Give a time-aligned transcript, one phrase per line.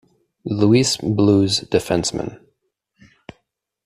[0.47, 2.39] Louis Blues defenseman.